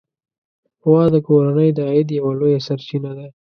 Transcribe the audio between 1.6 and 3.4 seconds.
د عاید یوه لویه سرچینه ده.